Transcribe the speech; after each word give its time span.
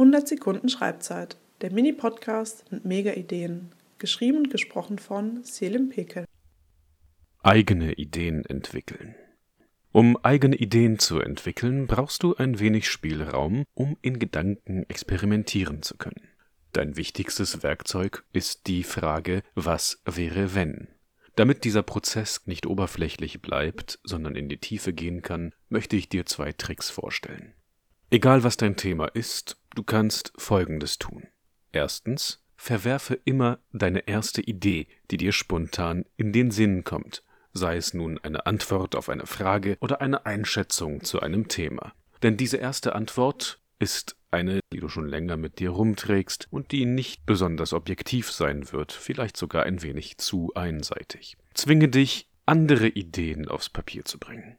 100 0.00 0.26
Sekunden 0.26 0.70
Schreibzeit, 0.70 1.36
der 1.60 1.72
Mini-Podcast 1.72 2.72
mit 2.72 2.86
Mega-Ideen. 2.86 3.68
Geschrieben 3.98 4.38
und 4.38 4.50
gesprochen 4.50 4.98
von 4.98 5.44
Selim 5.44 5.90
Pekel. 5.90 6.24
Eigene 7.42 7.92
Ideen 7.92 8.46
entwickeln. 8.46 9.14
Um 9.92 10.16
eigene 10.24 10.56
Ideen 10.56 10.98
zu 10.98 11.20
entwickeln, 11.20 11.86
brauchst 11.86 12.22
du 12.22 12.34
ein 12.34 12.58
wenig 12.58 12.88
Spielraum, 12.88 13.64
um 13.74 13.98
in 14.00 14.18
Gedanken 14.18 14.88
experimentieren 14.88 15.82
zu 15.82 15.98
können. 15.98 16.30
Dein 16.72 16.96
wichtigstes 16.96 17.62
Werkzeug 17.62 18.24
ist 18.32 18.68
die 18.68 18.84
Frage, 18.84 19.42
was 19.54 20.00
wäre 20.06 20.54
wenn? 20.54 20.88
Damit 21.36 21.64
dieser 21.64 21.82
Prozess 21.82 22.46
nicht 22.46 22.64
oberflächlich 22.64 23.42
bleibt, 23.42 23.98
sondern 24.02 24.34
in 24.34 24.48
die 24.48 24.60
Tiefe 24.60 24.94
gehen 24.94 25.20
kann, 25.20 25.52
möchte 25.68 25.96
ich 25.96 26.08
dir 26.08 26.24
zwei 26.24 26.52
Tricks 26.52 26.88
vorstellen. 26.88 27.52
Egal 28.12 28.42
was 28.42 28.56
dein 28.56 28.74
Thema 28.74 29.06
ist, 29.06 29.59
du 29.74 29.82
kannst 29.82 30.32
Folgendes 30.36 30.98
tun. 30.98 31.26
Erstens, 31.72 32.42
verwerfe 32.56 33.18
immer 33.24 33.58
deine 33.72 34.06
erste 34.06 34.42
Idee, 34.42 34.86
die 35.10 35.16
dir 35.16 35.32
spontan 35.32 36.04
in 36.16 36.32
den 36.32 36.50
Sinn 36.50 36.84
kommt, 36.84 37.22
sei 37.52 37.76
es 37.76 37.94
nun 37.94 38.18
eine 38.18 38.46
Antwort 38.46 38.94
auf 38.96 39.08
eine 39.08 39.26
Frage 39.26 39.76
oder 39.80 40.00
eine 40.00 40.26
Einschätzung 40.26 41.02
zu 41.02 41.20
einem 41.20 41.48
Thema. 41.48 41.94
Denn 42.22 42.36
diese 42.36 42.58
erste 42.58 42.94
Antwort 42.94 43.60
ist 43.78 44.16
eine, 44.30 44.60
die 44.72 44.80
du 44.80 44.88
schon 44.88 45.08
länger 45.08 45.36
mit 45.36 45.58
dir 45.58 45.70
rumträgst 45.70 46.48
und 46.50 46.70
die 46.70 46.84
nicht 46.84 47.24
besonders 47.24 47.72
objektiv 47.72 48.30
sein 48.30 48.72
wird, 48.72 48.92
vielleicht 48.92 49.36
sogar 49.36 49.64
ein 49.64 49.82
wenig 49.82 50.18
zu 50.18 50.52
einseitig. 50.54 51.36
Zwinge 51.54 51.88
dich, 51.88 52.28
andere 52.46 52.88
Ideen 52.88 53.48
aufs 53.48 53.68
Papier 53.68 54.04
zu 54.04 54.18
bringen. 54.18 54.58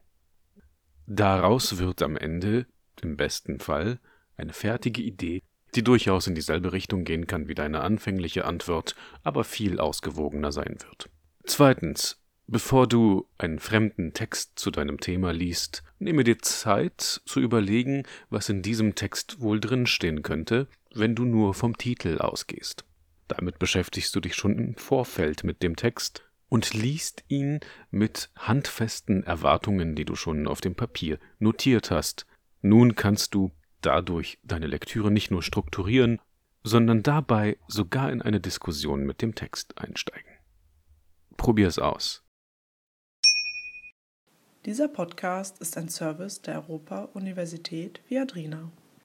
Daraus 1.06 1.78
wird 1.78 2.02
am 2.02 2.16
Ende 2.16 2.66
im 3.00 3.16
besten 3.16 3.60
Fall 3.60 4.00
eine 4.42 4.52
fertige 4.52 5.00
Idee, 5.00 5.42
die 5.74 5.82
durchaus 5.82 6.26
in 6.26 6.34
dieselbe 6.34 6.72
Richtung 6.72 7.04
gehen 7.04 7.26
kann 7.26 7.48
wie 7.48 7.54
deine 7.54 7.80
anfängliche 7.80 8.44
Antwort, 8.44 8.94
aber 9.22 9.44
viel 9.44 9.80
ausgewogener 9.80 10.52
sein 10.52 10.76
wird. 10.86 11.08
Zweitens, 11.44 12.20
bevor 12.46 12.86
du 12.86 13.26
einen 13.38 13.58
fremden 13.58 14.12
Text 14.12 14.58
zu 14.58 14.70
deinem 14.70 15.00
Thema 15.00 15.32
liest, 15.32 15.82
nehme 15.98 16.24
dir 16.24 16.38
Zeit 16.40 17.22
zu 17.24 17.40
überlegen, 17.40 18.02
was 18.28 18.50
in 18.50 18.60
diesem 18.62 18.94
Text 18.94 19.40
wohl 19.40 19.60
drinstehen 19.60 20.22
könnte, 20.22 20.68
wenn 20.94 21.14
du 21.14 21.24
nur 21.24 21.54
vom 21.54 21.78
Titel 21.78 22.18
ausgehst. 22.18 22.84
Damit 23.28 23.58
beschäftigst 23.58 24.14
du 24.14 24.20
dich 24.20 24.34
schon 24.34 24.58
im 24.58 24.74
Vorfeld 24.74 25.42
mit 25.42 25.62
dem 25.62 25.76
Text 25.76 26.22
und 26.50 26.74
liest 26.74 27.24
ihn 27.28 27.60
mit 27.90 28.28
handfesten 28.36 29.24
Erwartungen, 29.24 29.94
die 29.94 30.04
du 30.04 30.16
schon 30.16 30.46
auf 30.46 30.60
dem 30.60 30.74
Papier 30.74 31.18
notiert 31.38 31.90
hast, 31.90 32.26
nun 32.60 32.94
kannst 32.94 33.34
du 33.34 33.50
dadurch 33.82 34.38
deine 34.42 34.66
Lektüre 34.66 35.10
nicht 35.10 35.30
nur 35.30 35.42
strukturieren, 35.42 36.20
sondern 36.64 37.02
dabei 37.02 37.58
sogar 37.68 38.10
in 38.10 38.22
eine 38.22 38.40
Diskussion 38.40 39.04
mit 39.04 39.20
dem 39.22 39.34
Text 39.34 39.78
einsteigen. 39.78 40.30
Probier's 41.36 41.78
aus. 41.78 42.22
Dieser 44.64 44.86
Podcast 44.86 45.60
ist 45.60 45.76
ein 45.76 45.88
Service 45.88 46.40
der 46.42 46.62
Europa-Universität 46.68 48.00
Viadrina. 48.08 48.70